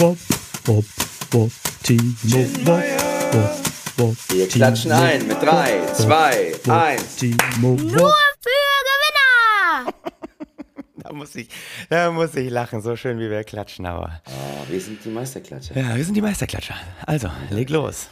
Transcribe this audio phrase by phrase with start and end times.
[0.00, 0.16] Wob,
[0.64, 0.84] Wob,
[1.32, 1.50] Wob,
[1.82, 2.74] Timo Wob,
[3.32, 3.50] Wob,
[3.98, 4.16] Wob.
[4.28, 7.16] Wir klatschen ein mit drei, zwei, eins.
[7.16, 7.36] Timo
[7.76, 8.12] Nur Wob.
[8.40, 8.50] für
[8.88, 9.94] Gewinner!
[11.02, 11.48] Da muss ich,
[11.88, 14.20] da muss ich lachen, so schön wie wir klatschen, aber.
[14.26, 15.76] Oh, wir sind die Meisterklatscher.
[15.76, 16.74] Ja, wir sind die Meisterklatscher.
[17.06, 18.08] Also, leg los.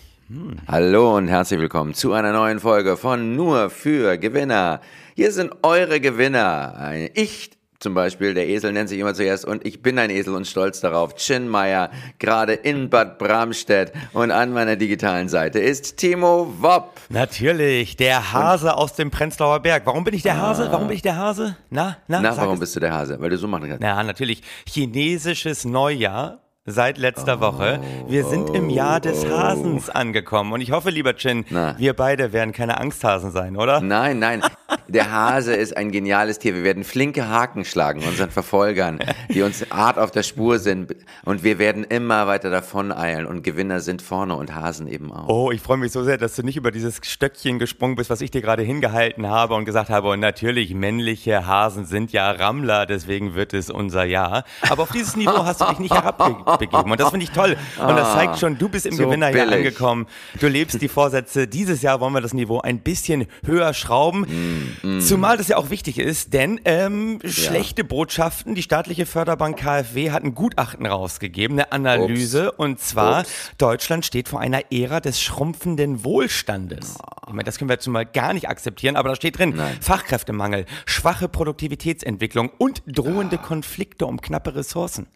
[0.67, 4.81] Hallo und herzlich willkommen zu einer neuen Folge von Nur für Gewinner.
[5.15, 6.75] Hier sind eure Gewinner.
[6.77, 7.51] Ein- Ich
[7.81, 10.81] zum Beispiel, der Esel nennt sich immer zuerst und ich bin ein Esel und stolz
[10.81, 11.15] darauf.
[11.15, 17.01] Chin Meier, gerade in Bad Bramstedt und an meiner digitalen Seite ist Timo Wopp.
[17.09, 19.83] Natürlich, der Hase aus dem Prenzlauer Berg.
[19.87, 20.67] Warum bin ich der Hase?
[20.73, 21.57] Warum bin ich der Hase?
[21.71, 22.61] Na, na, Na, warum es.
[22.61, 23.17] bist du der Hase?
[23.21, 23.81] Weil du so machen kannst.
[23.81, 24.43] Na, natürlich.
[24.69, 27.81] Chinesisches Neujahr seit letzter Woche.
[28.09, 30.53] Wir sind im Jahr des Hasens angekommen.
[30.53, 31.75] Und ich hoffe, lieber Chin, Na.
[31.79, 33.81] wir beide werden keine Angsthasen sein, oder?
[33.81, 34.43] Nein, nein.
[34.89, 36.55] Der Hase ist ein geniales Tier.
[36.55, 40.97] Wir werden flinke Haken schlagen unseren Verfolgern, die uns hart auf der Spur sind.
[41.27, 43.27] Und wir werden immer weiter davon eilen.
[43.27, 45.29] Und Gewinner sind vorne und Hasen eben auch.
[45.29, 48.23] Oh, ich freue mich so sehr, dass du nicht über dieses Stöckchen gesprungen bist, was
[48.23, 52.87] ich dir gerade hingehalten habe und gesagt habe, und natürlich, männliche Hasen sind ja Rammler,
[52.87, 54.45] deswegen wird es unser Jahr.
[54.71, 57.59] Aber auf dieses Niveau hast du dich nicht herabbegeben und das finde ich toll.
[57.79, 59.57] Und das zeigt schon, du bist im so Gewinner hier billig.
[59.67, 60.07] angekommen.
[60.41, 61.47] Du lebst die Vorsätze.
[61.47, 64.21] Dieses Jahr wollen wir das Niveau ein bisschen höher schrauben.
[64.21, 70.11] Mm, Zumal das ja auch wichtig ist, denn ähm, schlechte Botschaften, die staatliche Förderbank KfW
[70.11, 73.53] hat ein Gutachten rausgegeben, eine Analyse, und zwar Ups.
[73.59, 76.97] Deutschland steht vor einer Ära des schrumpfenden Wohlstandes.
[77.27, 79.77] Ich meine, das können wir jetzt mal gar nicht akzeptieren, aber da steht drin, Nein.
[79.81, 85.07] Fachkräftemangel, schwache Produktivitätsentwicklung und drohende Konflikte um knappe Ressourcen.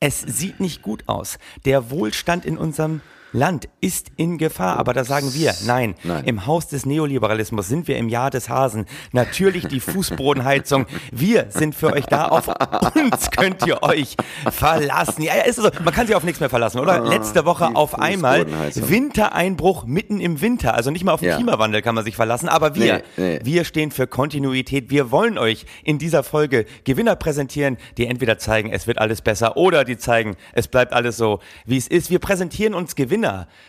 [0.00, 1.38] Es sieht nicht gut aus.
[1.66, 6.24] Der Wohlstand in unserem Land ist in Gefahr, aber da sagen wir, nein, Nein.
[6.24, 8.86] im Haus des Neoliberalismus sind wir im Jahr des Hasen.
[9.12, 10.86] Natürlich die Fußbodenheizung.
[11.12, 12.26] Wir sind für euch da.
[12.26, 12.48] Auf
[12.94, 14.16] uns könnt ihr euch
[14.50, 15.22] verlassen.
[15.22, 15.68] Ja, ist so.
[15.84, 17.00] Man kann sich auf nichts mehr verlassen, oder?
[17.00, 18.46] Letzte Woche Ah, auf einmal.
[18.74, 20.74] Wintereinbruch mitten im Winter.
[20.74, 21.36] Also nicht mal auf den Ja.
[21.36, 23.40] Klimawandel kann man sich verlassen, aber wir, Nee, nee.
[23.44, 24.90] wir stehen für Kontinuität.
[24.90, 29.56] Wir wollen euch in dieser Folge Gewinner präsentieren, die entweder zeigen, es wird alles besser
[29.56, 32.10] oder die zeigen, es bleibt alles so, wie es ist.
[32.10, 33.19] Wir präsentieren uns Gewinner,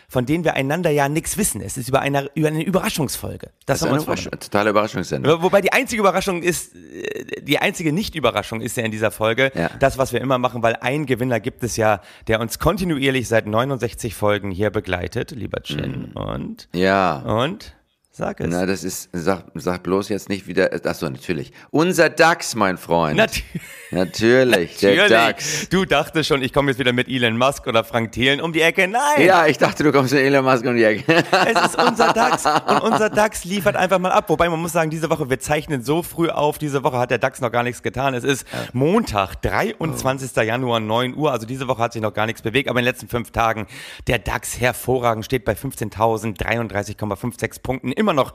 [0.08, 1.60] von denen wir einander ja nichts wissen.
[1.60, 3.50] Es ist über eine, über eine Überraschungsfolge.
[3.66, 4.40] Das, Das ist eine vorgenommen.
[4.40, 5.42] totale Überraschungssendung.
[5.42, 9.70] Wobei die einzige Überraschung ist, äh, die einzige Nicht-Überraschung ist ja in dieser Folge, Ja.
[9.78, 13.46] das, was wir immer machen, weil ein Gewinner gibt es ja, der uns kontinuierlich seit
[13.46, 16.12] 69 Folgen hier begleitet, lieber Chin.
[16.14, 17.18] Und, Ja.
[17.20, 17.74] und,
[18.12, 18.46] sag es.
[18.48, 21.52] Na, das ist, sag, sag bloß jetzt nicht wieder, achso, natürlich.
[21.70, 23.16] Unser DAX, mein Freund.
[23.16, 23.42] Nat
[23.90, 25.10] Natürlich, der Natürlich.
[25.10, 25.68] DAX.
[25.68, 28.62] Du dachtest schon, ich komme jetzt wieder mit Elon Musk oder Frank Thelen um die
[28.62, 28.88] Ecke.
[28.88, 31.12] Nein, Ja, ich dachte, du kommst mit Elon Musk um die Ecke.
[31.30, 34.30] es ist unser DAX und unser DAX liefert einfach mal ab.
[34.30, 37.18] Wobei man muss sagen, diese Woche, wir zeichnen so früh auf, diese Woche hat der
[37.18, 38.14] DAX noch gar nichts getan.
[38.14, 40.34] Es ist Montag, 23.
[40.36, 41.30] Januar, 9 Uhr.
[41.30, 43.66] Also diese Woche hat sich noch gar nichts bewegt, aber in den letzten fünf Tagen
[44.06, 48.34] der DAX hervorragend, steht bei 15.033,56 Punkten, immer noch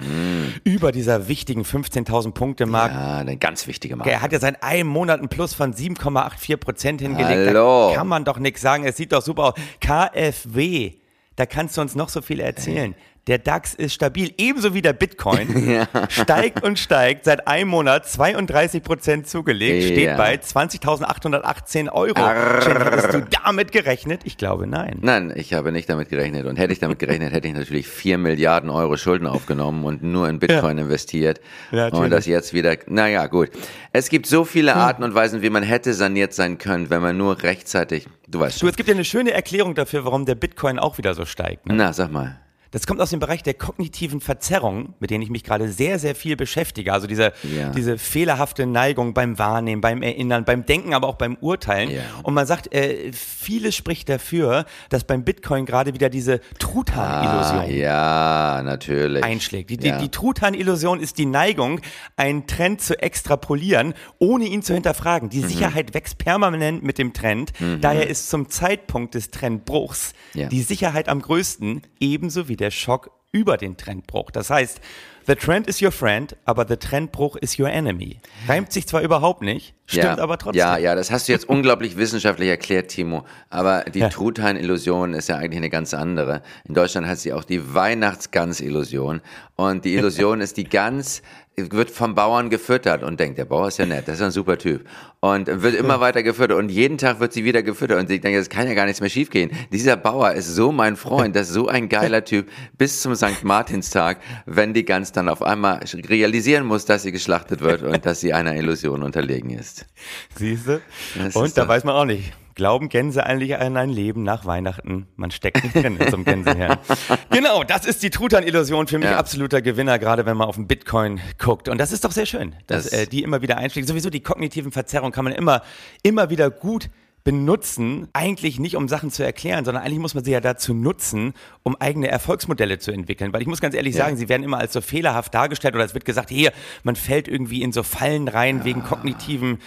[0.64, 2.92] über dieser wichtigen 15.000 Punkte Mark.
[2.92, 4.12] Ja, eine ganz wichtige Marke.
[4.12, 7.48] Er hat ja seit einem Monat einen Plus von 7,84 Prozent hingelegt.
[7.48, 7.90] Hallo.
[7.90, 8.86] Da kann man doch nichts sagen.
[8.86, 9.54] Es sieht doch super aus.
[9.80, 10.94] KfW,
[11.36, 12.96] da kannst du uns noch so viel erzählen.
[13.28, 15.86] Der DAX ist stabil, ebenso wie der Bitcoin.
[16.10, 20.16] Steigt und steigt, seit einem Monat 32 Prozent zugelegt, steht Ja.
[20.18, 22.18] bei 20.818 Euro.
[22.20, 24.22] Jen, Hättest du damit gerechnet?
[24.24, 25.00] Ich glaube, nein.
[25.02, 26.46] Nein, ich habe nicht damit gerechnet.
[26.46, 30.30] Und hätte ich damit gerechnet, hätte ich natürlich 4 Milliarden Euro Schulden aufgenommen und nur
[30.30, 31.42] in Bitcoin investiert.
[31.72, 33.50] Ja, und das jetzt wieder, naja, gut.
[33.92, 37.18] Es gibt so viele Arten und Weisen, wie man hätte saniert sein können, wenn man
[37.18, 38.70] nur rechtzeitig, du weißt Du, schon.
[38.70, 41.66] es gibt ja eine schöne Erklärung dafür, warum der Bitcoin auch wieder so steigt.
[41.66, 41.74] Ne?
[41.76, 42.40] Na, sag mal.
[42.72, 46.16] Das kommt aus dem Bereich der kognitiven Verzerrung, mit denen ich mich gerade sehr, sehr
[46.16, 46.94] viel beschäftige.
[46.94, 47.70] Also diese, Ja.
[47.70, 51.90] diese fehlerhafte Neigung beim Wahrnehmen, beim Erinnern, beim Denken, aber auch beim Urteilen.
[51.92, 52.02] Ja.
[52.24, 57.66] Und man sagt, äh, vieles spricht dafür, dass beim Bitcoin gerade wieder diese Truthahn-Illusion Ah,
[57.68, 59.24] ja, natürlich.
[59.24, 59.70] einschlägt.
[59.70, 59.98] Die, die, ja.
[59.98, 61.80] die Truthahn-Illusion ist die Neigung,
[62.16, 65.28] einen Trend zu extrapolieren, ohne ihn zu hinterfragen.
[65.28, 65.32] Mhm.
[65.32, 67.54] Die Sicherheit wächst permanent mit dem Trend.
[67.82, 73.58] Daher ist zum Zeitpunkt des Trendbruchs die Sicherheit am größten, ebenso wie der Schock über
[73.58, 74.32] den Trendbruch.
[74.32, 74.80] Das heißt,
[75.28, 78.20] the trend is your friend, aber the Trendbruch is your enemy.
[78.48, 80.60] Reimt sich zwar überhaupt nicht, stimmt ja, aber trotzdem.
[80.60, 83.26] Ja, ja, das hast du jetzt unglaublich wissenschaftlich erklärt, Timo.
[83.50, 86.42] Aber die Truthahn-Illusion ist ja eigentlich eine ganz andere.
[86.68, 89.22] In Deutschland hat sie auch die Weihnachtsgans-Illusion.
[89.56, 91.22] Und die Illusion ist die Gans,
[91.60, 94.32] wird vom Bauern gefüttert und denkt, der Bauer ist ja nett, das ist ja ein
[94.32, 94.86] super Typ.
[95.22, 98.40] Und wird immer weiter gefüttert und jeden Tag wird sie wieder gefüttert und sie denkt,
[98.40, 99.50] es kann ja gar nichts mehr schiefgehen.
[99.72, 103.44] Dieser Bauer ist so mein Freund, das ist so ein geiler Typ, bis zum St.
[103.44, 108.20] Martinstag, wenn die Gans dann auf einmal realisieren muss, dass sie geschlachtet wird und dass
[108.20, 109.88] sie einer Illusion unterlegen ist.
[110.36, 110.80] Siehst du?
[111.18, 112.34] Das Und da weiß man auch nicht.
[112.58, 115.06] Glauben Gänse eigentlich an ein Leben nach Weihnachten?
[115.16, 116.78] Man steckt nicht drin in so einem Gänsehirn.
[117.30, 119.18] genau, das ist die Truthahn-Illusion für mich Ja.
[119.18, 121.70] absoluter Gewinner, gerade wenn man auf den Bitcoin guckt.
[121.70, 123.88] Und das ist doch sehr schön, dass Das- äh, die immer wieder einschlägt.
[123.88, 125.62] Sowieso die kognitiven Verzerrungen kann man immer,
[126.02, 126.90] immer wieder gut
[127.24, 131.34] benutzen, eigentlich nicht um Sachen zu erklären, sondern eigentlich muss man sie ja dazu nutzen,
[131.62, 133.34] um eigene Erfolgsmodelle zu entwickeln.
[133.34, 134.06] Weil ich muss ganz ehrlich Ja.
[134.06, 136.52] sagen, sie werden immer als so fehlerhaft dargestellt oder es wird gesagt, hier,
[136.82, 139.60] man fällt irgendwie in so Fallen rein wegen kognitiven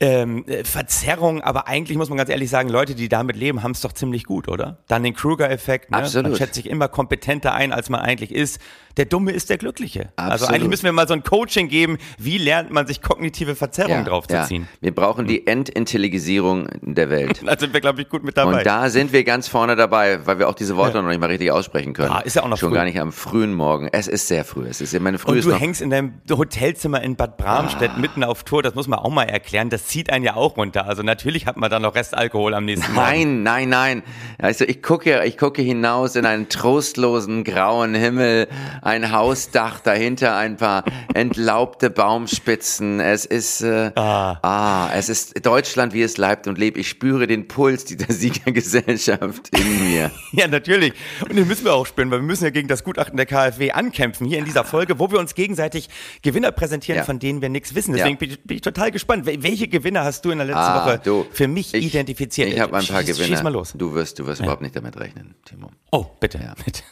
[0.00, 3.72] ähm, äh, Verzerrung, aber eigentlich muss man ganz ehrlich sagen, Leute, die damit leben, haben
[3.72, 4.78] es doch ziemlich gut, oder?
[4.88, 5.98] Dann den Kruger-Effekt, ne?
[5.98, 6.30] Absolut.
[6.30, 8.60] man schätzt sich immer kompetenter ein, als man eigentlich ist.
[8.96, 10.08] Der Dumme ist der Glückliche.
[10.16, 10.54] Also Absolut.
[10.54, 14.68] eigentlich müssen wir mal so ein Coaching geben, wie lernt man sich kognitive Verzerrungen draufzuziehen.
[14.80, 17.40] Wir brauchen die Entintelligisierung der Welt.
[17.50, 18.58] Da sind wir, glaube ich, gut mit dabei.
[18.58, 21.26] Und da sind wir ganz vorne dabei, weil wir auch diese Worte noch nicht mal
[21.26, 22.12] richtig aussprechen können.
[22.12, 22.76] Ah, ist ja auch noch Schon früh.
[22.76, 23.88] gar nicht am frühen Morgen.
[23.90, 24.68] Es ist sehr früh.
[24.68, 28.44] Es ist meine früh und du hängst in deinem Hotelzimmer in Bad Bramstedt mitten auf
[28.44, 30.86] Tour, das muss man auch mal erklären, das zieht einen ja auch runter.
[30.86, 33.08] Also natürlich hat man dann noch Restalkohol am nächsten Morgen.
[33.08, 34.02] Nein, nein, nein.
[34.38, 38.48] Also ich gucke, ich gucke hinaus in einen trostlosen grauen Himmel,
[38.90, 40.84] ein Hausdach, dahinter ein paar
[41.14, 43.00] entlaubte Baumspitzen.
[43.00, 44.90] Es ist, äh, ah.
[44.94, 46.76] es ist Deutschland, wie es leibt und lebt.
[46.76, 50.10] Ich spüre den Puls dieser Siegergesellschaft in mir.
[50.32, 50.92] Ja, natürlich.
[51.28, 53.72] Und den müssen wir auch spüren, weil wir müssen ja gegen das Gutachten der KfW
[53.72, 55.88] ankämpfen hier in dieser Folge, wo wir uns gegenseitig
[56.22, 57.04] Gewinner präsentieren, Ja.
[57.04, 57.92] von denen wir nichts wissen.
[57.96, 57.98] Ja.
[58.04, 59.26] Deswegen bin, ich, bin ich total gespannt.
[59.26, 61.26] Wel- Welche Gewinner hast du in der letzten Ah, Woche du.
[61.32, 62.48] für mich Ich- identifiziert?
[62.52, 63.26] Ich habe ein paar Schieß- Gewinner.
[63.36, 63.72] Schieß mal los.
[63.76, 65.70] Du wirst, du wirst überhaupt nicht damit rechnen, Timo.
[65.90, 66.38] Oh, bitte.
[66.38, 66.54] Ja.
[66.64, 66.82] bitte.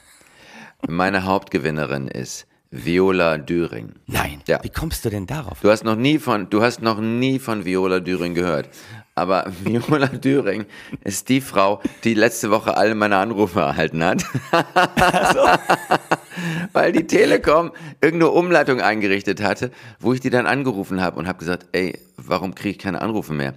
[0.86, 3.94] Meine Hauptgewinnerin ist Viola Düring.
[4.06, 4.42] Nein.
[4.46, 4.60] Ja.
[4.62, 5.60] Wie kommst du denn darauf?
[5.60, 8.68] Du hast noch nie von, du hast noch nie von Viola Düring gehört.
[9.14, 10.66] Aber Viola Düring
[11.02, 14.22] ist die Frau, die letzte Woche alle meine Anrufe erhalten hat.
[16.72, 21.38] Weil die Telekom irgendeine Umleitung eingerichtet hatte, wo ich die dann angerufen habe und habe
[21.38, 23.54] gesagt, ey, warum kriege ich keine Anrufe mehr?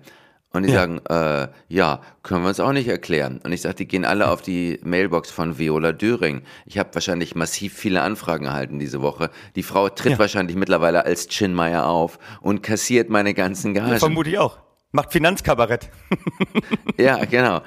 [0.53, 0.79] Und die Ja.
[0.81, 3.39] sagen, äh, ja, können wir uns auch nicht erklären.
[3.43, 6.41] Und ich sage, die gehen alle auf die Mailbox von Viola Düring.
[6.65, 9.29] Ich habe wahrscheinlich massiv viele Anfragen erhalten diese Woche.
[9.55, 10.19] Die Frau tritt Ja.
[10.19, 13.97] wahrscheinlich mittlerweile als Chinmeier auf und kassiert meine ganzen Gagen.
[13.97, 14.57] Vermute ich auch.
[14.91, 15.89] Macht Finanzkabarett.
[16.97, 17.61] Ja, genau.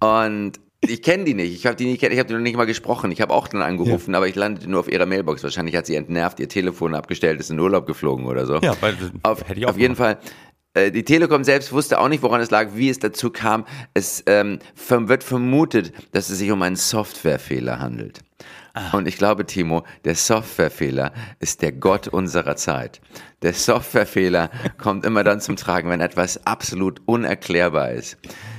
[0.00, 1.54] Und ich kenne die nicht.
[1.54, 3.10] Ich habe die nicht, ich habe die noch nicht mal gesprochen.
[3.12, 5.42] Ich habe auch dann angerufen, aber ich landete nur auf ihrer Mailbox.
[5.42, 8.58] Wahrscheinlich hat sie entnervt, ihr Telefon abgestellt, ist in Urlaub geflogen oder so.
[8.58, 10.18] Ja, weil- auf, hätte ich auch auf jeden Fall.
[10.74, 13.64] Äh, Die Telekom selbst wusste auch nicht, woran es lag, wie es dazu kam.
[13.94, 18.20] Es ähm, wird vermutet, dass es sich um einen Softwarefehler handelt.
[18.74, 18.96] Ah.
[18.96, 23.00] Und ich glaube, Timo, der Softwarefehler ist der Gott unserer Zeit.
[23.42, 28.16] Der Softwarefehler kommt immer dann zum Tragen, wenn etwas absolut unerklärbar ist.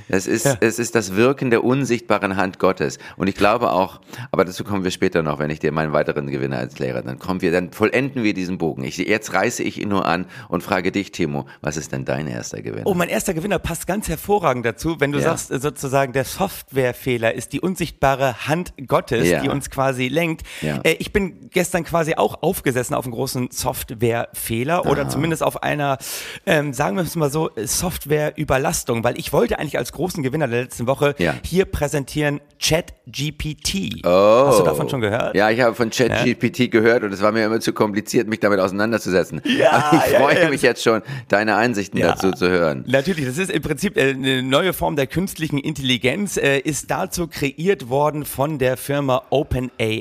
[0.08, 0.56] Es ist, Ja.
[0.60, 2.98] es ist das Wirken der unsichtbaren Hand Gottes.
[3.16, 6.28] Und ich glaube auch, aber dazu kommen wir später noch, wenn ich dir meinen weiteren
[6.28, 7.02] Gewinner erkläre.
[7.02, 8.84] Dann kommen wir, dann vollenden wir diesen Bogen.
[8.84, 12.28] Ich, jetzt reiße ich ihn nur an und frage dich, Timo, was ist denn dein
[12.28, 12.86] erster Gewinner?
[12.86, 15.24] Oh, mein erster Gewinner passt ganz hervorragend dazu, wenn du Ja.
[15.24, 19.40] sagst, äh, sozusagen, der Softwarefehler ist die unsichtbare Hand Gottes, Ja.
[19.40, 20.42] die uns quasi lenkt.
[20.62, 20.80] Ja.
[20.82, 25.98] Äh, ich bin gestern quasi auch aufgesessen auf einem großen Softwarefehler oder zumindest auf einer,
[26.46, 30.62] ähm, sagen wir es mal so, Softwareüberlastung, weil ich wollte eigentlich als großen Gewinner der
[30.62, 31.34] letzten Woche Ja.
[31.44, 34.04] hier präsentieren ChatGPT.
[34.04, 35.34] Hast du davon schon gehört?
[35.34, 38.60] Ja, ich habe von ChatGPT gehört und es war mir immer zu kompliziert, mich damit
[38.60, 39.42] auseinanderzusetzen.
[39.58, 40.48] Ja, Aber ich ja, freue ja.
[40.50, 42.08] mich jetzt schon, deine Einsichten Ja.
[42.12, 42.84] dazu zu hören.
[42.86, 47.26] Natürlich, das ist im Prinzip äh, eine neue Form der künstlichen Intelligenz, äh, ist dazu
[47.28, 49.95] kreiert worden von der Firma OpenAI,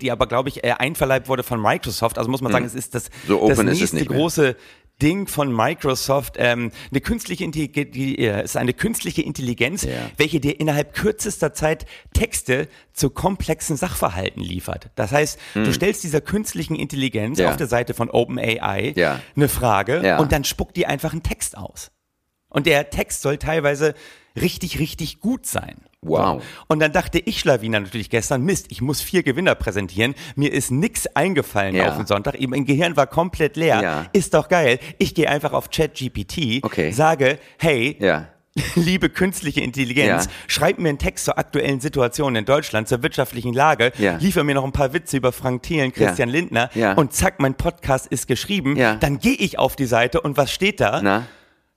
[0.00, 2.18] die aber, glaube ich, äh, einverleibt wurde von Microsoft.
[2.18, 3.38] Also muss man sagen, es ist das, Hm.
[3.38, 4.56] So das nächste große
[5.02, 6.34] Ding von Microsoft.
[6.36, 9.92] Ähm, eine künstliche Intelligenz, die, äh, ist eine künstliche Intelligenz, Ja.
[10.18, 14.90] welche dir innerhalb kürzester Zeit Texte zu komplexen Sachverhalten liefert.
[14.96, 17.44] Das heißt, du stellst dieser künstlichen Intelligenz Hm.
[17.44, 17.50] Ja.
[17.50, 19.20] auf der Seite von OpenAI Ja.
[19.36, 20.18] eine Frage Ja.
[20.18, 21.90] und dann spuckt die einfach einen Text aus.
[22.50, 23.94] Und der Text soll teilweise
[24.38, 25.76] richtig, richtig gut sein.
[26.02, 26.42] Wow.
[26.66, 30.14] Und dann dachte ich, Schlawiner, natürlich gestern, Mist, ich muss vier Gewinner präsentieren.
[30.34, 31.90] Mir ist nix eingefallen Ja.
[31.90, 32.36] auf den Sonntag.
[32.48, 33.82] Mein Gehirn war komplett leer.
[33.82, 34.06] Ja.
[34.14, 34.78] Ist doch geil.
[34.98, 36.92] Ich gehe einfach auf ChatGPT, Okay.
[36.92, 38.28] sage, hey, Ja.
[38.76, 40.30] liebe künstliche Intelligenz, Ja.
[40.48, 44.16] schreib mir einen Text zur aktuellen Situation in Deutschland, zur wirtschaftlichen Lage, Ja.
[44.16, 46.94] liefer mir noch ein paar Witze über Frank Thielen, Christian Lindner Ja.
[46.94, 48.74] und zack, mein Podcast ist geschrieben.
[48.76, 48.96] Ja.
[48.96, 51.00] Dann gehe ich auf die Seite und was steht da?
[51.02, 51.26] Na?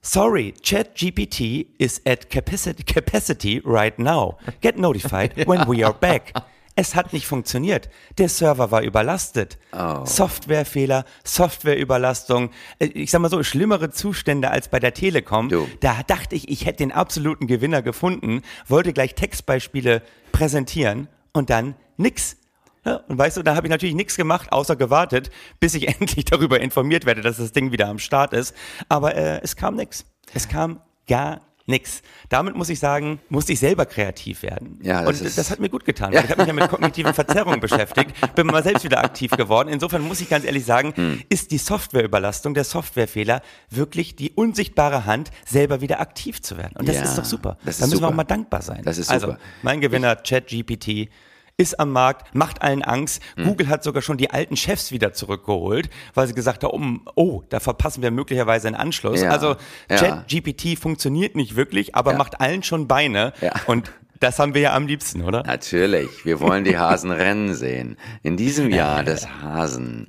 [0.05, 4.37] Sorry, ChatGPT is at capacity, capacity right now.
[4.61, 6.33] Get notified when we are back.
[6.75, 7.87] Es hat nicht funktioniert.
[8.17, 9.57] Der Server war überlastet.
[9.71, 10.03] Oh.
[10.05, 12.49] Softwarefehler, Softwareüberlastung.
[12.79, 15.47] Äh, Ich sag mal so, schlimmere Zustände als bei der Telekom.
[15.49, 15.67] Du.
[15.79, 20.01] Da dachte ich, ich hätte den absoluten Gewinner gefunden, wollte gleich Textbeispiele
[20.33, 22.35] präsentieren und dann nix.
[22.85, 26.25] Ja, und weißt du, da habe ich natürlich nichts gemacht, außer gewartet, bis ich endlich
[26.25, 28.53] darüber informiert werde, dass das Ding wieder am Start ist.
[28.89, 30.05] Aber äh, es kam nix.
[30.33, 32.01] Es kam gar Nix.
[32.27, 34.79] Damit muss ich sagen, musste ich selber kreativ werden.
[34.83, 36.11] Ja, das und das hat mir gut getan.
[36.13, 39.69] Weil ich habe mich ja mit kognitiven Verzerrungen beschäftigt, bin mal selbst wieder aktiv geworden.
[39.69, 41.21] Insofern muss ich ganz ehrlich sagen, Hm.
[41.29, 46.73] ist die Softwareüberlastung, der Softwarefehler wirklich die unsichtbare Hand, selber wieder aktiv zu werden.
[46.77, 47.57] Und das Ja, ist doch super.
[47.63, 48.15] das da müssen wir auch super.
[48.17, 48.81] mal dankbar sein.
[48.83, 49.39] Das ist also, super.
[49.61, 51.09] mein Gewinner, ChatGPT.
[51.55, 53.21] Ist am Markt, macht allen Angst.
[53.35, 53.45] Hm.
[53.45, 57.59] Google hat sogar schon die alten Chefs wieder zurückgeholt, weil sie gesagt haben, oh, da
[57.59, 59.21] verpassen wir möglicherweise einen Anschluss.
[59.21, 59.55] Ja, Also
[59.89, 59.97] ja.
[59.97, 62.17] ChatGPT funktioniert nicht wirklich, aber Ja.
[62.17, 63.33] macht allen schon Beine.
[63.39, 63.51] Ja.
[63.67, 65.43] Und das haben wir ja am liebsten, oder?
[65.43, 67.97] Natürlich, wir wollen die Hasen rennen sehen.
[68.23, 70.07] In diesem Jahr des Hasen.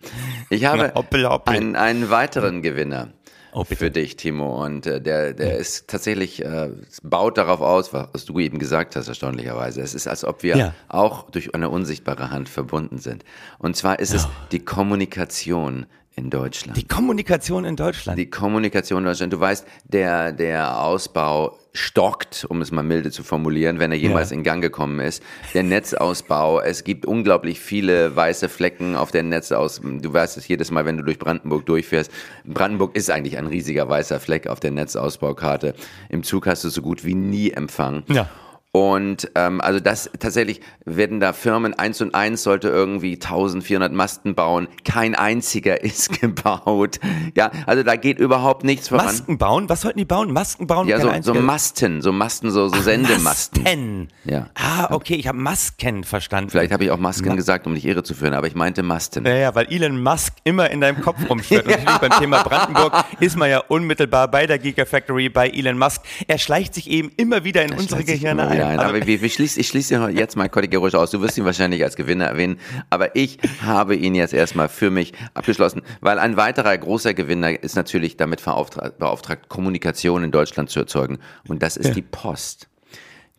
[0.50, 1.54] Ich habe Na, hoppel, hoppel.
[1.56, 3.08] einen, einen weiteren Gewinner.
[3.56, 4.64] Oh, für dich, Timo.
[4.64, 6.70] Und äh, der, der ist tatsächlich, äh,
[7.04, 9.80] baut darauf aus, was du eben gesagt hast, erstaunlicherweise.
[9.80, 10.74] Es ist, als ob wir Ja.
[10.88, 13.24] auch durch eine unsichtbare Hand verbunden sind.
[13.58, 16.76] Und zwar ist es die Kommunikation in Deutschland.
[16.76, 18.18] Die Kommunikation in Deutschland.
[18.18, 19.32] Die Kommunikation in Deutschland.
[19.32, 24.30] Du weißt, der, der Ausbau stockt, um es mal milde zu formulieren, wenn er jemals
[24.30, 24.36] Ja.
[24.36, 25.22] in Gang gekommen ist.
[25.54, 29.80] Der Netzausbau, es gibt unglaublich viele weiße Flecken auf der Netzaus.
[29.82, 32.12] Du weißt es jedes Mal, wenn du durch Brandenburg durchfährst.
[32.44, 35.74] Brandenburg ist eigentlich ein riesiger weißer Fleck auf der Netzausbaukarte.
[36.08, 38.04] Im Zug hast du so gut wie nie Empfang.
[38.08, 38.28] Ja.
[38.74, 44.34] Und ähm, also das tatsächlich werden da Firmen eins und eins sollte irgendwie 1400 Masten
[44.34, 44.66] bauen.
[44.84, 46.98] Kein einziger ist gebaut.
[47.36, 49.06] Ja, also da geht überhaupt nichts voran.
[49.06, 49.68] Masken bauen?
[49.68, 50.32] Was sollten die bauen?
[50.32, 50.88] Masken bauen?
[50.88, 53.62] ja, so, so Masten, so Masten, so, so Sendemasten.
[53.62, 54.08] Masten.
[54.24, 54.48] Ja.
[54.56, 56.50] Ah, okay, ich habe Masken verstanden.
[56.50, 59.24] Vielleicht habe ich auch Masken gesagt, um dich irre zu führen, aber ich meinte Masten.
[59.24, 61.64] Ja, ja, weil Elon Musk immer in deinem Kopf rumschwirrt.
[61.66, 66.02] Und natürlich beim Thema Brandenburg ist man ja unmittelbar bei der Gigafactory, bei Elon Musk.
[66.26, 68.63] Er schleicht sich eben immer wieder in Das unsere Gehirne ein.
[68.66, 68.78] Ein.
[68.78, 71.10] Also, Aber wir, wir schließen, ich schließe jetzt mal kategorisch aus.
[71.10, 72.58] Du wirst ihn wahrscheinlich als Gewinner erwähnen,
[72.90, 77.76] aber ich habe ihn jetzt erstmal für mich abgeschlossen, weil ein weiterer großer Gewinner ist
[77.76, 81.18] natürlich damit beauftragt, Kommunikation in Deutschland zu erzeugen.
[81.48, 82.68] Und das ist die Post.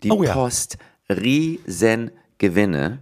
[0.04, 0.34] Die Oh ja.
[0.34, 0.78] Post,
[1.10, 3.00] riesen Gewinne.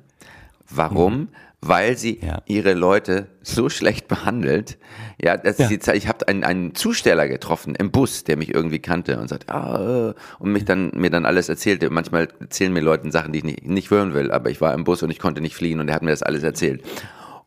[0.69, 1.29] Warum?
[1.65, 2.41] Weil sie Ja.
[2.45, 4.77] ihre Leute so schlecht behandelt.
[5.21, 5.65] Ja, das Ja.
[5.65, 5.95] ist die Zeit.
[5.97, 10.13] Ich habe einen, einen Zusteller getroffen im Bus, der mich irgendwie kannte und sagt, ah,
[10.39, 11.89] und mich dann mir dann alles erzählte.
[11.89, 14.83] Manchmal erzählen mir Leute Sachen, die ich nicht, nicht hören will, aber ich war im
[14.83, 16.83] Bus und ich konnte nicht fliehen und er hat mir das alles erzählt.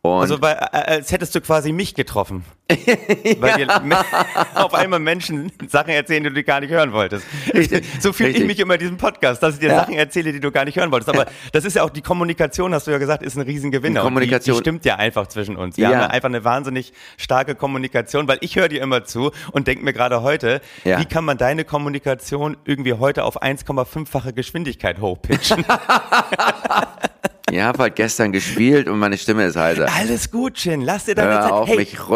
[0.02, 2.44] Und also weil, äh, als hättest du quasi mich getroffen.
[3.38, 3.68] Weil dir
[4.54, 7.24] auf einmal Menschen Sachen erzählen, die du gar nicht hören wolltest.
[8.00, 8.46] So fühle ich Richtig.
[8.48, 9.76] mich immer in diesem Podcast, dass ich dir Ja.
[9.80, 11.08] Sachen erzähle, die du gar nicht hören wolltest.
[11.10, 14.00] Aber das ist ja auch die Kommunikation, hast du ja gesagt, ist ein Riesengewinner.
[14.00, 15.76] Die Kommunikation- die, die stimmt ja einfach zwischen uns.
[15.76, 15.96] Wir Ja.
[16.00, 19.92] haben einfach eine wahnsinnig starke Kommunikation, weil ich höre dir immer zu und denke mir
[19.92, 20.98] gerade heute, Ja.
[20.98, 25.64] wie kann man deine Kommunikation irgendwie heute auf 1,5-fache Geschwindigkeit hochpitchen?
[27.50, 29.88] ich habe halt gestern gespielt und meine Stimme ist heiser.
[29.96, 30.80] Alles gut, Chin.
[30.80, 32.08] Lass dir deine Hör auf, Hey, mich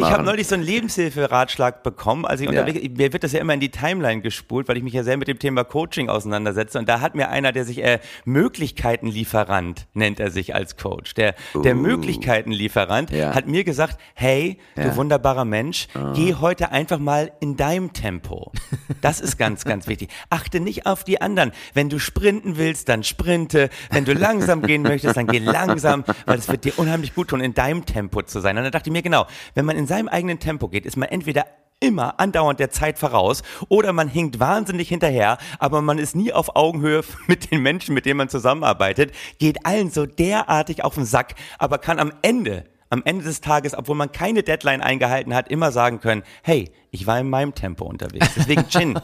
[0.00, 2.24] Ich habe neulich so einen Lebenshilfe-Ratschlag bekommen.
[2.26, 2.64] Also ich Ja.
[2.64, 5.28] mir wird das ja immer in die Timeline gespult, weil ich mich ja sehr mit
[5.28, 6.78] dem Thema Coaching auseinandersetze.
[6.78, 11.14] Und da hat mir einer, der sich äh, Möglichkeitenlieferant nennt er sich als Coach.
[11.14, 13.14] Der, der Möglichkeitenlieferant Uh.
[13.16, 13.34] Ja.
[13.34, 14.84] hat mir gesagt, hey, Ja.
[14.84, 18.52] Du wunderbarer Mensch, geh heute einfach mal in deinem Tempo.
[19.00, 20.10] Das ist ganz, ganz wichtig.
[20.30, 21.52] Achte nicht auf die anderen.
[21.72, 23.70] Wenn du sprinten willst, dann sprinte.
[23.90, 27.40] Wenn du langsam gehen möchtest, dann geh langsam, weil es wird dir unheimlich gut tun,
[27.40, 28.56] in deinem Tempo zu sein.
[28.56, 31.08] Und dann dachte ich mir, genau, wenn man in seinem eigenen Tempo geht, ist man
[31.08, 31.46] entweder
[31.80, 36.56] immer andauernd der Zeit voraus oder man hinkt wahnsinnig hinterher, aber man ist nie auf
[36.56, 41.34] Augenhöhe mit den Menschen, mit denen man zusammenarbeitet, geht allen so derartig auf den Sack,
[41.58, 45.72] aber kann am Ende am Ende des Tages, obwohl man keine Deadline eingehalten hat, immer
[45.72, 48.34] sagen können, hey, ich war in meinem Tempo unterwegs.
[48.36, 48.98] Deswegen Chin,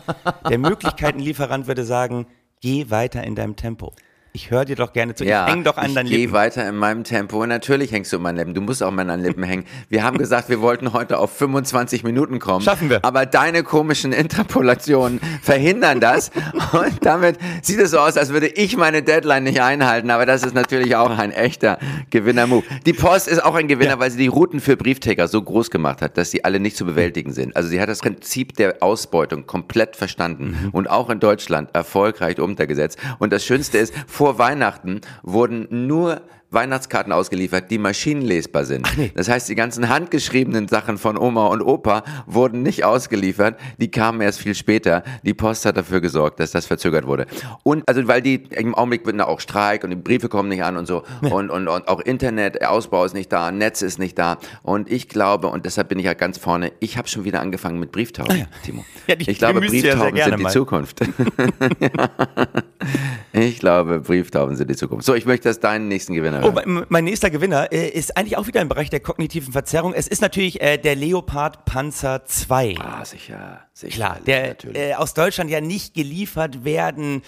[0.48, 2.26] der Möglichkeitenlieferant würde sagen,
[2.60, 3.94] geh weiter in deinem Tempo.
[4.32, 5.24] Ich höre dir doch gerne zu.
[5.24, 6.32] Ja, ich häng doch an ich deinen geh Lippen.
[6.34, 7.44] weiter in meinem Tempo.
[7.44, 8.54] Natürlich hängst du an meinen Lippen.
[8.54, 9.64] Du musst auch an deinen Lippen hängen.
[9.88, 12.64] Wir haben gesagt, wir wollten heute auf 25 Minuten kommen.
[12.64, 13.04] Schaffen wir.
[13.04, 16.30] Aber deine komischen Interpolationen verhindern das.
[16.72, 20.10] Und damit sieht es so aus, als würde ich meine Deadline nicht einhalten.
[20.10, 21.78] Aber das ist natürlich auch ein echter
[22.10, 22.62] Gewinner-Move.
[22.86, 26.02] Die Post ist auch ein Gewinner, weil sie die Routen für Briefträger so groß gemacht
[26.02, 27.56] hat, dass sie alle nicht zu bewältigen sind.
[27.56, 32.96] Also sie hat das Prinzip der Ausbeutung komplett verstanden und auch in Deutschland erfolgreich umgesetzt.
[33.18, 38.86] Und das Schönste ist, vor Weihnachten wurden nur Weihnachtskarten ausgeliefert, die maschinenlesbar sind.
[39.14, 44.20] Das heißt, die ganzen handgeschriebenen Sachen von Oma und Opa wurden nicht ausgeliefert, die kamen
[44.20, 45.04] erst viel später.
[45.22, 47.28] Die Post hat dafür gesorgt, dass das verzögert wurde.
[47.62, 50.64] Und also weil die im Augenblick wird da auch Streik und die Briefe kommen nicht
[50.64, 54.18] an und so und, und, und auch Internet, Ausbau ist nicht da, Netz ist nicht
[54.18, 57.40] da und ich glaube und deshalb bin ich ja ganz vorne, ich habe schon wieder
[57.40, 58.84] angefangen mit Brieftauben, Timo.
[59.06, 60.46] Ja, die ich glaube, ja Brieftauben sind die.
[60.48, 61.00] Zukunft.
[63.32, 65.04] Ich glaube, Brieftauben sind die Zukunft.
[65.06, 68.36] So, ich möchte, dass deinen nächsten Gewinner Oh, mein, mein nächster Gewinner äh, ist eigentlich
[68.36, 69.94] auch wieder im Bereich der kognitiven Verzerrung.
[69.94, 72.76] Es ist natürlich äh, der Leopard Panzer 2.
[72.80, 73.94] Ah, sicher, sicher.
[73.94, 77.22] Klar, der äh, aus Deutschland ja nicht geliefert werden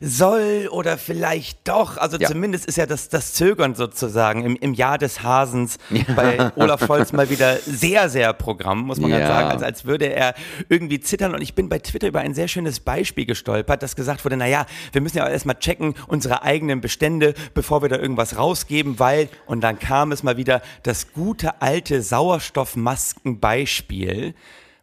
[0.00, 1.96] soll oder vielleicht doch.
[1.96, 2.28] Also Ja.
[2.28, 5.78] zumindest ist ja das, das Zögern sozusagen im, im Jahr des Hasens
[6.14, 9.18] bei Olaf Scholz mal wieder sehr, sehr Programm, muss man Ja.
[9.18, 9.50] ganz sagen.
[9.50, 10.34] Als, als würde er
[10.68, 11.34] irgendwie zittern.
[11.34, 14.66] Und ich bin bei Twitter über ein sehr schönes Beispiel gestolpert, das gesagt wurde, naja,
[14.92, 19.62] wir müssen ja erstmal checken unsere eigenen Bestände, bevor wir da irgendwas rausgeben, weil, und
[19.62, 24.34] dann kam es mal wieder, das gute alte Sauerstoffmaskenbeispiel.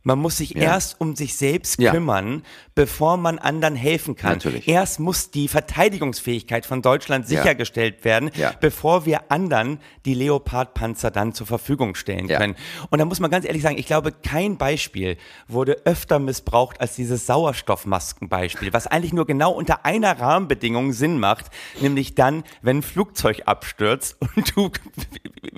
[0.07, 1.91] Man muss sich erst um sich selbst Ja.
[1.91, 2.43] kümmern,
[2.75, 4.35] bevor man anderen helfen kann.
[4.35, 4.65] Natürlich.
[4.65, 7.41] Erst muss die Verteidigungsfähigkeit von Deutschland Ja.
[7.41, 8.53] sichergestellt werden, Ja.
[8.57, 12.37] bevor wir anderen die Leopardpanzer dann zur Verfügung stellen Ja.
[12.37, 12.55] können.
[12.89, 15.17] Und da muss man ganz ehrlich sagen, ich glaube, kein Beispiel
[15.49, 21.47] wurde öfter missbraucht als dieses Sauerstoffmaskenbeispiel, was eigentlich nur genau unter einer Rahmenbedingung Sinn macht,
[21.81, 24.71] nämlich dann, wenn ein Flugzeug abstürzt und du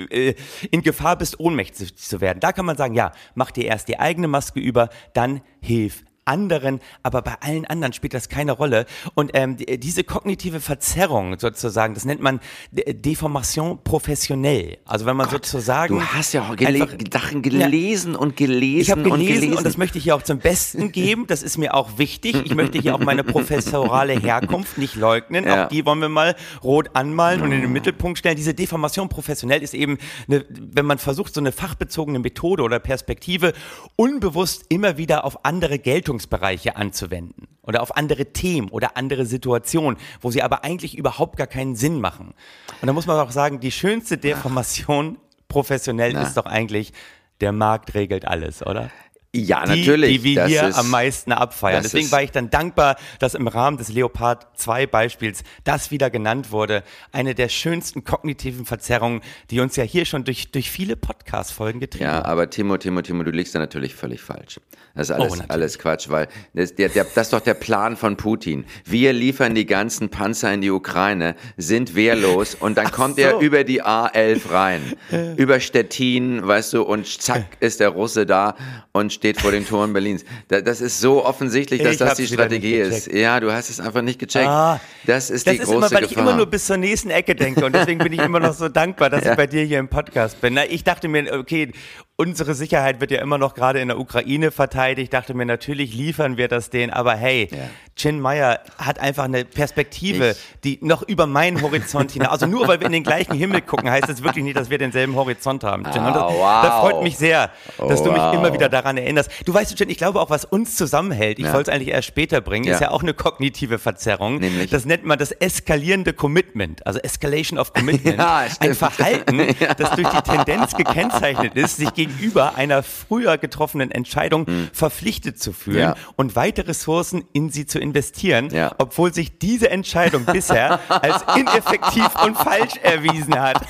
[0.10, 0.34] äh,
[0.72, 2.40] in Gefahr bist, ohnmächtig zu werden.
[2.40, 6.80] Da kann man sagen, ja, mach dir erst die eigene Maske über, dann hilf anderen,
[7.04, 8.86] aber bei allen anderen spielt das keine Rolle.
[9.16, 12.40] Und ähm, die- diese kognitive Verzerrung sozusagen, das nennt man
[12.72, 14.78] De- Deformation professionell.
[14.86, 18.92] Also wenn man sozusagen Du hast ja auch gele einfach- Sachen gelesen und gelesen ich
[18.92, 19.58] habe gelesen, und gelesen.
[19.58, 21.26] und das möchte ich hier auch zum Besten geben.
[21.28, 22.36] Das ist mir auch wichtig.
[22.46, 25.46] Ich möchte hier auch meine professorale Herkunft nicht leugnen.
[25.46, 25.66] Ja.
[25.66, 28.36] Auch die wollen wir mal rot anmalen und in den Mittelpunkt stellen.
[28.36, 33.54] Diese Deformation professionell ist eben, eine, wenn man versucht, so eine fachbezogene Methode oder Perspektive
[33.96, 35.80] unbewusst immer wieder auf andere
[36.20, 41.48] Geltungsbereiche anzuwenden oder auf andere Themen oder andere Situationen, wo sie aber eigentlich überhaupt gar
[41.48, 42.34] keinen Sinn machen.
[42.82, 46.94] Und da muss man auch sagen, die schönste Deformation professionell ist doch eigentlich,
[47.42, 48.90] der Markt regelt alles, oder?
[49.36, 50.18] Ja, die, natürlich.
[50.18, 51.84] die wir das hier ist, am meisten abfeiern.
[51.84, 56.10] Deswegen ist- war ich dann dankbar, dass im Rahmen des Leopard 2 Beispiels das wieder
[56.10, 56.84] genannt wurde.
[57.12, 59.22] Eine der schönsten kognitiven Verzerrungen,
[59.52, 62.26] die uns ja hier schon durch, durch viele Podcast-Folgen getrieben Ja, haben.
[62.26, 64.60] aber Timo, Timo, Timo, du liegst da natürlich völlig falsch.
[64.96, 67.96] Das ist alles, Oh, alles Quatsch, weil das, der, der, das ist doch der Plan
[67.96, 68.66] von Putin.
[68.84, 73.42] Wir liefern die ganzen Panzer in die Ukraine, sind wehrlos und dann kommt er so.
[73.42, 74.82] über die A11 rein.
[75.38, 78.56] über Stettin, weißt du, und zack ist der Russe da
[78.92, 80.24] und steht vor den Toren Berlins.
[80.48, 83.12] Da, das ist so offensichtlich, dass Ich das die Strategie ist.
[83.12, 84.48] Ja, du hast es einfach nicht gecheckt.
[84.48, 86.24] Ah, das ist Das die ist große immer, weil ich Gefahr.
[86.24, 89.10] immer nur bis zur nächsten Ecke denke und deswegen bin ich immer noch so dankbar,
[89.10, 90.54] dass ich bei dir hier im Podcast bin.
[90.54, 91.74] Na, ich dachte mir, okay,
[92.20, 95.06] unsere Sicherheit wird ja immer noch gerade in der Ukraine verteidigt.
[95.06, 97.58] Ich dachte mir, natürlich liefern wir das denen, aber hey, Ja.
[97.96, 102.30] Chin Meyer hat einfach eine Perspektive, Ich- die noch über meinen Horizont hinaus.
[102.30, 104.78] Also nur weil wir in den gleichen Himmel gucken, heißt es wirklich nicht, dass wir
[104.78, 105.84] denselben Horizont haben.
[105.92, 106.04] Chin.
[106.06, 106.62] Und das, Ah, wow.
[106.64, 108.34] das freut mich sehr, dass du mich Wow.
[108.36, 109.30] immer wieder daran erinnerst.
[109.46, 111.54] Du weißt, Chin, ich glaube auch, was uns zusammenhält, ich Ja.
[111.54, 112.88] wollte es eigentlich erst später bringen, ist Ja.
[112.88, 114.38] ja auch eine kognitive Verzerrung.
[114.40, 114.70] Nämlich?
[114.72, 118.18] Das nennt man das eskalierende Commitment, also Escalation of Commitment.
[118.18, 118.76] Ja, Ein.
[118.76, 119.40] Verhalten,
[119.78, 125.80] das durch die Tendenz gekennzeichnet ist, sich gegenüber einer früher getroffenen Entscheidung verpflichtet zu fühlen.
[125.80, 125.96] Ja.
[126.16, 128.74] und weite Ressourcen in sie zu investieren, Ja.
[128.78, 133.62] obwohl sich diese Entscheidung bisher als ineffektiv und falsch erwiesen hat.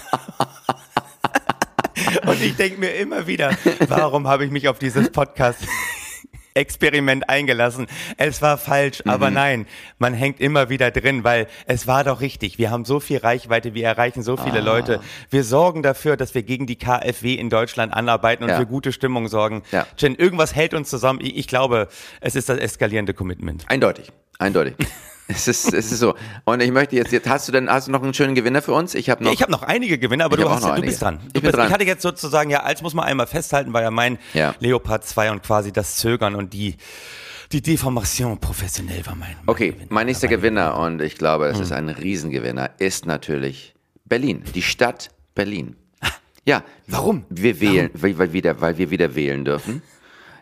[2.25, 3.51] Und ich denke mir immer wieder,
[3.89, 5.59] warum habe ich mich auf dieses Podcast
[6.53, 7.87] Experiment eingelassen.
[8.17, 9.11] Es war falsch, Mhm.
[9.11, 9.65] aber nein,
[9.97, 12.57] man hängt immer wieder drin, weil es war doch richtig.
[12.57, 14.43] Wir haben so viel Reichweite, wir erreichen so Ah.
[14.43, 14.99] viele Leute.
[15.29, 18.57] Wir sorgen dafür, dass wir gegen die KfW in Deutschland anarbeiten und Ja.
[18.57, 19.63] für gute Stimmung sorgen.
[19.71, 19.85] Ja.
[19.97, 21.19] Jen, irgendwas hält uns zusammen.
[21.21, 21.87] Ich, ich glaube,
[22.21, 23.65] es ist das eskalierende Commitment.
[23.69, 24.75] Eindeutig, eindeutig.
[25.27, 26.15] es, ist, es ist so.
[26.45, 28.73] Und ich möchte jetzt, jetzt hast du denn, hast du noch einen schönen Gewinner für
[28.73, 28.95] uns?
[28.95, 29.31] Ich habe noch.
[29.31, 31.19] Ich habe noch einige Gewinner, aber du, hast, noch du bist dran.
[31.19, 31.67] Du Ich bin bist, dran.
[31.67, 34.55] ich hatte jetzt sozusagen, ja, als muss man einmal festhalten, war ja mein Ja.
[34.59, 36.75] Leopard 2 und quasi das Zögern und die,
[37.51, 39.35] die Deformation professionell war mein.
[39.37, 39.87] mein Okay, Gewinner.
[39.89, 41.63] mein nächster Gewinner, und ich glaube, das Hm.
[41.63, 43.75] ist ein Riesengewinner, ist natürlich
[44.05, 45.75] Berlin, die Stadt Berlin.
[46.45, 46.63] Ja.
[46.87, 47.25] Warum?
[47.29, 49.83] Wir wählen, Weil, weil, wieder, weil wir wieder wählen dürfen.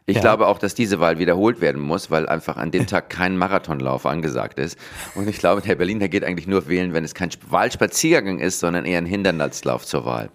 [0.09, 0.21] Ich Ja.
[0.21, 4.05] glaube auch, dass diese Wahl wiederholt werden muss, weil einfach an dem Tag kein Marathonlauf
[4.05, 4.79] angesagt ist.
[5.15, 8.59] Und ich glaube, der Berliner geht eigentlich nur wählen, wenn es kein Sp- Wahlspaziergang ist,
[8.61, 10.29] sondern eher ein Hindernislauf zur Wahl.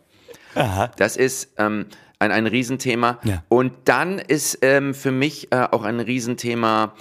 [0.99, 1.87] Das ist ähm,
[2.19, 3.19] ein, ein Riesenthema.
[3.25, 3.43] Ja.
[3.49, 6.93] Und dann ist ähm, für mich äh, auch ein Riesenthema,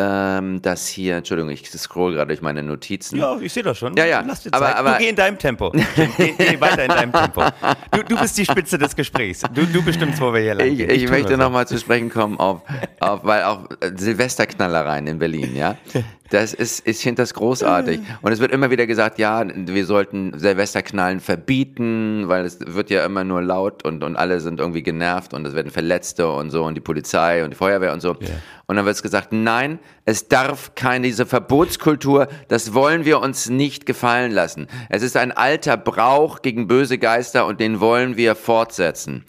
[0.00, 3.18] ähm, das hier, Entschuldigung, ich scroll gerade durch meine Notizen.
[3.18, 3.94] Ja, ich sehe das schon.
[3.96, 4.76] Ja, ja, Lass dir aber- Zeit.
[4.76, 5.70] aber- du geh in deinem Tempo.
[5.70, 7.42] geh, geh weiter in deinem Tempo.
[7.90, 9.42] Du, du bist die Spitze des Gesprächs.
[9.52, 12.38] Du, du bestimmst, wo wir hier lang Ich, ich tu möchte nochmal zu sprechen kommen
[12.40, 12.62] auf,
[13.00, 15.76] auf weil auch äh, Silvesterknallereien in Berlin, ja.
[16.30, 18.00] Das ist, ich finde das großartig.
[18.22, 23.04] Und es wird immer wieder gesagt, ja, wir sollten Silvesterknallen verbieten, weil es wird ja
[23.04, 26.64] immer nur laut und, und alle sind irgendwie genervt und es werden Verletzte und so
[26.64, 28.14] und die Polizei und die Feuerwehr und so.
[28.20, 28.28] Ja.
[28.66, 33.48] Und dann wird es gesagt, nein, es darf keine, diese Verbotskultur, das wollen wir uns
[33.48, 34.68] nicht gefallen lassen.
[34.88, 39.24] Es ist ein alter Brauch gegen böse Geister und den wollen wir fortsetzen.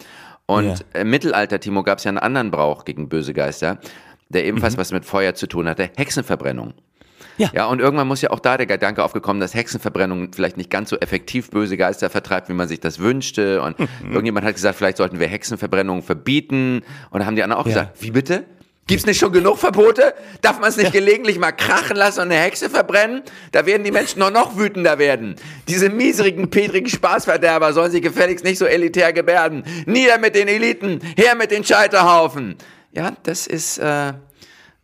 [0.45, 1.01] Und Ja.
[1.01, 3.79] im Mittelalter, Timo, gab es ja einen anderen Brauch gegen böse Geister,
[4.29, 6.73] der ebenfalls was mit Feuer zu tun hatte, Hexenverbrennung.
[7.41, 7.49] Ja.
[7.53, 10.89] Ja, und irgendwann muss ja auch da der Gedanke aufgekommen, dass Hexenverbrennung vielleicht nicht ganz
[10.91, 13.61] so effektiv böse Geister vertreibt, wie man sich das wünschte.
[13.61, 16.83] Und irgendjemand hat gesagt, vielleicht sollten wir Hexenverbrennung verbieten.
[17.09, 17.73] Und da haben die anderen auch Ja.
[17.73, 18.43] gesagt, wie bitte?
[18.87, 20.13] Gibt's nicht schon genug Verbote?
[20.41, 23.21] Darf man es nicht gelegentlich mal krachen lassen und eine Hexe verbrennen?
[23.53, 25.35] Da werden die Menschen noch noch wütender werden.
[25.67, 29.63] Diese mieserigen, petrigen Spaßverderber sollen sich gefälligst nicht so elitär gebärden.
[29.85, 32.55] Nieder mit den Eliten, her mit den Scheiterhaufen.
[32.91, 34.13] Ja, das ist, äh,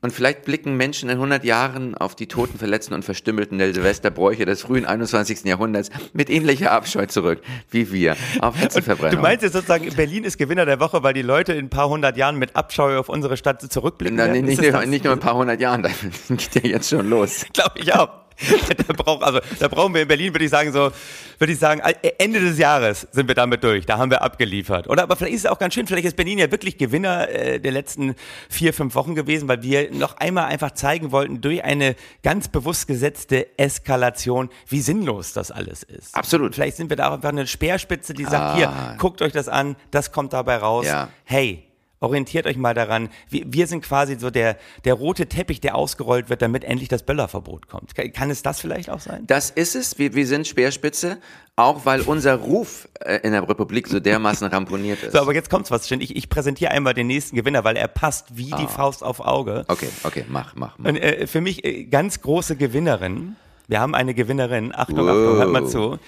[0.01, 4.45] und vielleicht blicken Menschen in 100 Jahren auf die toten, verletzten und verstümmelten der Silvesterbräuche
[4.45, 5.45] des frühen 21.
[5.45, 9.21] Jahrhunderts mit ähnlicher Abscheu zurück, wie wir, auf Du Hexenverbrennung.
[9.21, 12.15] meinst jetzt sozusagen, Berlin ist Gewinner der Woche, weil die Leute in ein paar hundert
[12.15, 14.17] Jahren mit Abscheu auf unsere Stadt zurückblicken?
[14.17, 14.45] Werden?
[14.45, 15.03] nicht, nicht, das?
[15.03, 15.89] nur ein paar hundert Jahren, da
[16.29, 17.45] geht ja jetzt schon los.
[17.53, 18.26] Glaube ich auch.
[18.87, 20.91] Da, brauch, also, da brauchen wir in Berlin, würde ich sagen, so,
[21.39, 23.85] würde ich sagen, äh, Ende des Jahres sind wir damit durch.
[23.85, 24.87] Da haben wir abgeliefert.
[24.87, 27.59] Oder aber vielleicht ist es auch ganz schön, vielleicht ist Berlin ja wirklich Gewinner äh,
[27.59, 28.15] der letzten
[28.49, 32.87] vier, fünf Wochen gewesen, weil wir noch einmal einfach zeigen wollten, durch eine ganz bewusst
[32.87, 36.15] gesetzte Eskalation, wie sinnlos das alles ist.
[36.15, 36.55] Absolut.
[36.55, 39.75] Vielleicht sind wir da auch einfach eine Speerspitze, die sagt, hier, guckt euch das an,
[39.91, 40.85] das kommt dabei raus.
[40.85, 41.09] Ja.
[41.23, 41.66] Hey,
[41.99, 43.09] orientiert euch mal daran.
[43.29, 47.03] Wir, wir sind quasi so der, der rote Teppich, der ausgerollt wird, damit endlich das
[47.03, 47.95] Böllerverbot kommt.
[47.95, 49.23] Kann, kann es das vielleicht auch sein?
[49.27, 51.17] Das ist es, wir, wir sind Speerspitze,
[51.55, 55.13] auch weil unser Ruf äh, in der Republik so dermaßen ramponiert ist.
[55.13, 56.01] So, aber jetzt kommt's was, Shin.
[56.01, 59.65] Ich, ich präsentiere einmal den nächsten Gewinner, weil er passt wie die Faust auf Auge.
[59.67, 60.89] Okay, okay, mach, mach, mach.
[60.89, 63.35] Und, äh, für mich äh, ganz große Gewinnerin,
[63.67, 65.09] wir haben eine Gewinnerin, Achtung, Wow.
[65.09, 65.99] Achtung, hört mal zu,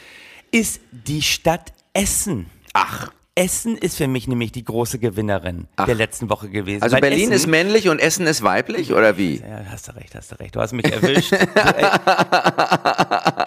[0.51, 2.45] ist die Stadt Essen.
[2.73, 6.83] Ach, Essen ist für mich nämlich die große Gewinnerin der letzten Woche gewesen.
[6.83, 9.37] also Weil Berlin Essen, ist männlich und Essen ist weiblich, oder wie?
[9.37, 10.57] Ja, hast du recht, hast du recht.
[10.57, 11.31] Du hast mich erwischt.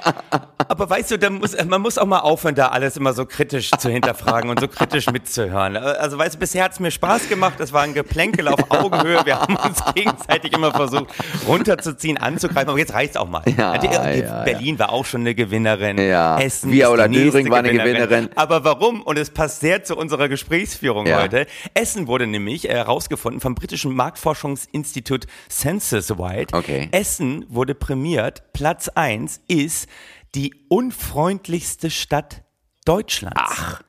[0.83, 3.89] Aber weißt du, muss, man muss auch mal aufhören, da alles immer so kritisch zu
[3.89, 5.77] hinterfragen und so kritisch mitzuhören.
[5.77, 7.61] Also weißt du, bisher hat es mir Spaß gemacht.
[7.61, 9.25] Es war ein Geplänkel auf Augenhöhe.
[9.25, 11.07] Wir haben uns gegenseitig immer versucht,
[11.47, 12.69] runterzuziehen, anzugreifen.
[12.71, 13.43] Aber jetzt reicht's auch mal.
[13.57, 15.99] Ja, die- ja, Berlin war auch schon eine Gewinnerin.
[15.99, 16.41] Ja.
[16.41, 18.31] Essen die nächste Düring war eine Gewinnerin.
[18.35, 19.03] Aber warum?
[19.03, 21.23] Und es passt sehr zu unserer Gesprächsführung Ja.
[21.23, 21.47] heute.
[21.75, 26.57] Essen wurde nämlich äh, herausgefunden vom britischen Marktforschungsinstitut Census-Wide.
[26.57, 26.89] Okay.
[26.91, 28.43] Essen wurde prämiert.
[28.53, 29.87] Platz 1 ist
[30.35, 32.43] die unfreundlichste Stadt
[32.85, 33.37] Deutschlands.
[33.39, 33.83] Ach.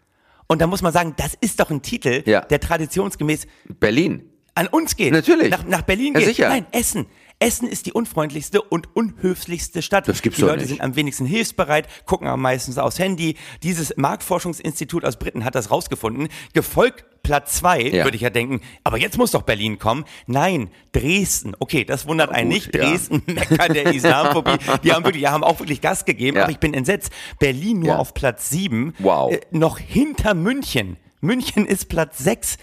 [0.47, 2.41] Und da muss man sagen, das ist doch ein Titel, Ja.
[2.41, 3.47] der traditionsgemäß
[3.79, 4.29] Berlin.
[4.55, 5.11] an uns geht.
[5.13, 5.49] Natürlich.
[5.49, 6.27] Nach, nach Berlin Ja, geht.
[6.29, 6.49] sicher.
[6.49, 7.07] Nein, Essen.
[7.39, 10.07] Essen ist die unfreundlichste und unhöflichste Stadt.
[10.07, 10.67] Das gibt's die Leute nicht.
[10.69, 13.35] sind am wenigsten hilfsbereit, gucken am meisten aufs Handy.
[13.63, 16.27] Dieses Marktforschungsinstitut aus Briten hat das rausgefunden.
[16.53, 18.03] Gefolgt Platz zwei, Ja.
[18.03, 20.03] würde ich ja denken, aber jetzt muss doch Berlin kommen.
[20.27, 21.55] Nein, Dresden.
[21.59, 22.75] Okay, das wundert einen gut, nicht.
[22.75, 22.81] ja.
[22.89, 24.57] Dresden, Mekka der Islamophobie.
[24.83, 26.43] Die haben wirklich, die haben auch wirklich Gas gegeben, Ja.
[26.43, 27.11] aber ich bin entsetzt.
[27.39, 27.97] Berlin nur Ja.
[27.97, 28.93] auf Platz sieben.
[28.99, 29.31] Wow.
[29.33, 30.97] Äh, noch hinter München.
[31.21, 32.57] München ist Platz sechs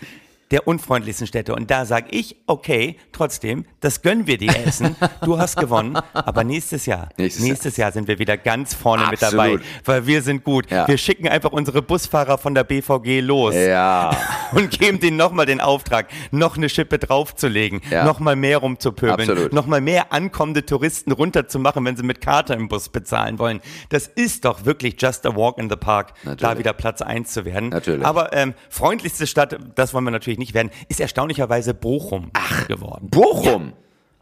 [0.51, 1.55] der unfreundlichsten Städte.
[1.55, 4.97] Und da sag ich, okay, trotzdem, das gönnen wir dir Essen.
[5.25, 7.87] Du hast gewonnen, aber nächstes Jahr, Nächstes Jahr.
[7.87, 9.61] Jahr sind wir wieder ganz vorne mit Absolut.
[9.61, 10.71] dabei, weil wir sind gut.
[10.71, 10.87] Ja.
[10.89, 14.17] Wir schicken einfach unsere Busfahrer von der BVG los Ja.
[14.53, 18.05] und geben denen nochmal den Auftrag, noch eine Schippe draufzulegen, Ja.
[18.05, 23.39] nochmal mehr rumzupöbeln, nochmal mehr ankommende Touristen runterzumachen, wenn sie mit Karte im Bus bezahlen
[23.39, 23.61] wollen.
[23.89, 26.59] Das ist doch wirklich just a walk in the park, da Natürlich.
[26.59, 27.69] wieder Platz eins zu werden.
[27.69, 28.05] Natürlich.
[28.05, 32.33] Aber ähm, freundlichste Stadt, das wollen wir natürlich nicht werden, ist erstaunlicherweise Bochum
[32.67, 33.09] geworden.
[33.11, 33.73] Bochum.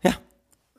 [0.02, 0.12] Ja,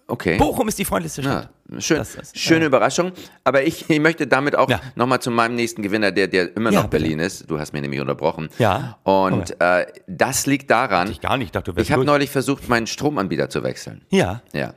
[0.07, 0.37] Okay.
[0.37, 1.49] Bochum ist die freundlichste Stadt.
[1.71, 3.11] Ja, schön, Das ist, schöne Überraschung.
[3.43, 4.81] Aber ich, ich möchte damit auch Ja.
[4.95, 6.89] nochmal zu meinem nächsten Gewinner, der, der immer Ja, noch.
[6.89, 7.49] Berlin ist.
[7.49, 8.49] Du hast mir nämlich unterbrochen.
[8.57, 8.97] Ja.
[9.03, 12.87] Und äh, das liegt daran, Ich gar nicht, dachte, du ich habe neulich versucht, meinen
[12.87, 14.03] Stromanbieter zu wechseln.
[14.09, 14.41] Ja.
[14.51, 14.73] Ja.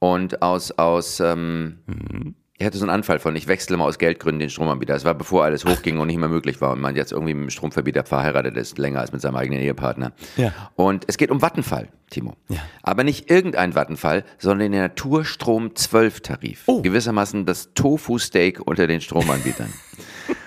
[0.00, 2.34] Und aus, aus ähm, Mhm.
[2.56, 4.94] Ich hatte so einen Anfall von, ich wechsle mal aus Geldgründen den Stromanbieter.
[4.94, 7.42] Das war bevor alles hochging und nicht mehr möglich war und man jetzt irgendwie mit
[7.42, 10.12] dem Stromverbieter verheiratet ist, länger als mit seinem eigenen Ehepartner.
[10.36, 10.52] Ja.
[10.76, 12.36] Und es geht um Vattenfall, Timo.
[12.48, 12.60] Ja.
[12.82, 16.62] Aber nicht irgendein Vattenfall, sondern den Naturstrom 12 Tarif.
[16.66, 16.80] Oh.
[16.80, 19.72] Gewissermaßen das Tofu-Steak unter den Stromanbietern.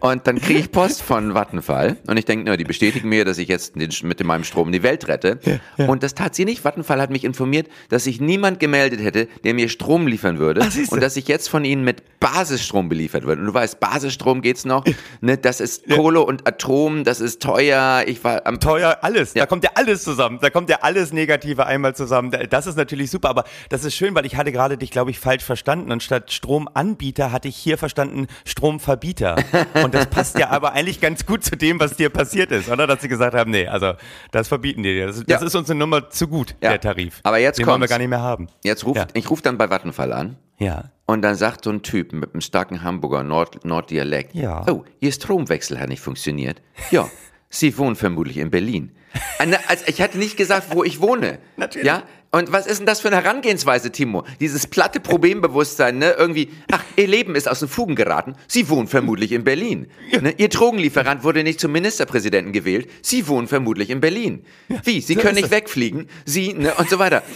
[0.00, 3.38] Und dann kriege ich Post von Vattenfall und ich denke, na, die bestätigen mir, dass
[3.38, 5.38] ich jetzt mit meinem Strom die Welt rette.
[5.76, 6.64] Und das tat sie nicht.
[6.64, 10.92] Vattenfall hat mich informiert, dass sich niemand gemeldet hätte, der mir Strom liefern würde Ach,
[10.92, 13.40] und dass ich jetzt von ihnen mit Basisstrom beliefert werde.
[13.42, 14.84] Und du weißt, Basisstrom geht's noch.
[15.20, 18.04] Ne, das ist Kohle und Atom, das ist teuer.
[18.06, 19.34] Ich war am Teuer, alles.
[19.34, 19.42] Ja.
[19.42, 20.38] Da kommt ja alles zusammen.
[20.40, 22.30] Da kommt ja alles Negative einmal zusammen.
[22.30, 25.10] Da- Das ist natürlich super, aber das ist schön, weil ich hatte gerade dich, glaube
[25.10, 25.92] ich, falsch verstanden.
[25.92, 29.36] Und statt Stromanbieter hatte ich hier verstanden Stromverbieter.
[29.82, 32.86] Und das passt ja aber eigentlich ganz gut zu dem, was dir passiert ist, oder?
[32.86, 33.94] Dass sie gesagt haben, nee, also
[34.30, 35.06] das verbieten die dir.
[35.08, 35.46] Das, das Ja.
[35.46, 36.70] ist uns eine Nummer zu gut, Ja.
[36.70, 37.20] der Tarif.
[37.24, 38.48] Aber jetzt Den wollen wir gar nicht mehr haben.
[38.62, 39.06] Jetzt ruft, Ja.
[39.14, 40.36] ich rufe dann bei Vattenfall an.
[40.58, 40.84] Ja.
[41.06, 44.64] Und dann sagt so ein Typ mit einem starken Hamburger Nord Norddialekt, Ja.
[44.70, 46.62] oh, Ihr Stromwechsel hat nicht funktioniert.
[46.90, 47.08] Ja,
[47.54, 48.90] Sie wohnen vermutlich in Berlin.
[49.38, 51.38] Eine, also ich hatte nicht gesagt, wo ich wohne.
[51.56, 51.86] Natürlich.
[51.86, 52.02] Ja?
[52.32, 54.24] Und was ist denn das für eine Herangehensweise, Timo?
[54.40, 56.16] Dieses platte Problembewusstsein, ne?
[56.18, 58.34] Irgendwie, ach, Ihr Leben ist aus den Fugen geraten.
[58.48, 59.86] Sie wohnen vermutlich in Berlin.
[60.20, 60.34] Ne?
[60.36, 62.90] Ihr Drogenlieferant wurde nicht zum Ministerpräsidenten gewählt.
[63.02, 64.44] Sie wohnen vermutlich in Berlin.
[64.82, 65.00] Wie?
[65.00, 66.08] Sie so können nicht wegfliegen.
[66.24, 66.74] Sie, ne?
[66.74, 67.22] Und so weiter.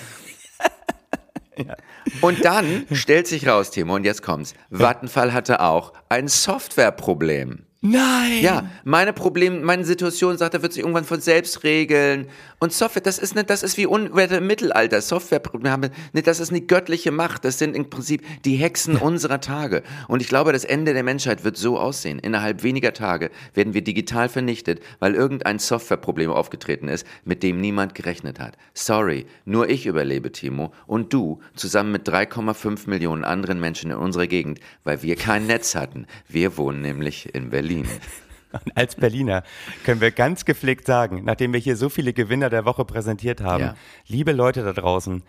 [2.20, 4.54] Und dann stellt sich raus, Timo, und jetzt kommt's.
[4.70, 7.67] Vattenfall hatte auch ein Softwareproblem.
[7.80, 8.42] Nein!
[8.42, 12.26] Ja, meine Problem, meine Situation sagt, er wird sich irgendwann von selbst regeln.
[12.58, 15.00] Und Software, das ist nicht, das ist wie im Mittelalter.
[15.00, 17.44] Softwareprobleme nicht, das ist eine göttliche Macht.
[17.44, 19.84] Das sind im Prinzip die Hexen unserer Tage.
[20.08, 22.18] Und ich glaube, das Ende der Menschheit wird so aussehen.
[22.18, 27.94] Innerhalb weniger Tage werden wir digital vernichtet, weil irgendein Softwareproblem aufgetreten ist, mit dem niemand
[27.94, 28.58] gerechnet hat.
[28.74, 30.72] Sorry, nur ich überlebe, Timo.
[30.88, 35.76] Und du, zusammen mit 3,5 Millionen anderen Menschen in unserer Gegend, weil wir kein Netz
[35.76, 36.08] hatten.
[36.26, 37.67] Wir wohnen nämlich in Berlin.
[38.52, 39.42] Und als Berliner
[39.84, 43.62] können wir ganz gepflegt sagen, nachdem wir hier so viele Gewinner der Woche präsentiert haben,
[43.62, 43.74] Ja.
[44.06, 45.22] liebe Leute da draußen,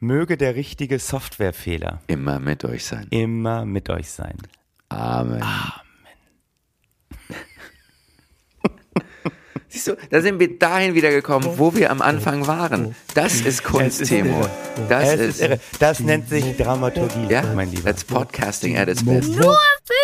[0.00, 3.06] möge der richtige Softwarefehler Immer mit euch sein.
[3.10, 4.36] immer mit euch sein.
[4.88, 5.40] Amen.
[9.68, 12.94] Siehst du, da sind wir dahin wieder gekommen, wo wir am Anfang waren.
[13.14, 14.46] Das ist Kunst, Timo.
[14.88, 15.58] Das ist irre.
[15.80, 17.84] Das nennt sich Dramaturgie, ja, mein Lieber.
[17.84, 19.30] that's podcasting at its best.
[19.30, 19.94] Nur für